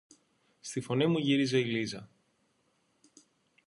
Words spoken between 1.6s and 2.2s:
Λίζα.